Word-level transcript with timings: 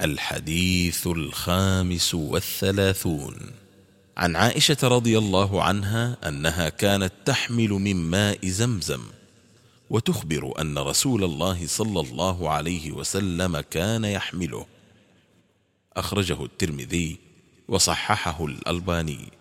الحديث 0.00 1.06
الخامس 1.06 2.14
والثلاثون. 2.14 3.36
عن 4.16 4.36
عائشة 4.36 4.76
رضي 4.82 5.18
الله 5.18 5.62
عنها 5.62 6.16
أنها 6.28 6.68
كانت 6.68 7.12
تحمل 7.24 7.68
من 7.68 7.96
ماء 7.96 8.46
زمزم 8.46 9.02
وتخبر 9.90 10.60
أن 10.60 10.78
رسول 10.78 11.24
الله 11.24 11.66
صلى 11.66 12.00
الله 12.00 12.50
عليه 12.50 12.92
وسلم 12.92 13.60
كان 13.60 14.04
يحمله. 14.04 14.66
أخرجه 15.96 16.44
الترمذي 16.44 17.18
وصححه 17.68 18.44
الألباني. 18.44 19.39